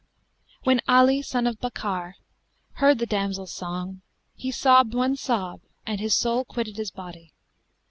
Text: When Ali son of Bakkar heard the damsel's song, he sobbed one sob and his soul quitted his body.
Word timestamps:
When 0.63 0.81
Ali 0.87 1.21
son 1.21 1.45
of 1.45 1.59
Bakkar 1.59 2.15
heard 2.81 2.97
the 2.97 3.05
damsel's 3.05 3.53
song, 3.53 4.01
he 4.33 4.49
sobbed 4.49 4.95
one 4.95 5.15
sob 5.15 5.61
and 5.85 5.99
his 5.99 6.17
soul 6.17 6.43
quitted 6.43 6.77
his 6.77 6.89
body. 6.89 7.33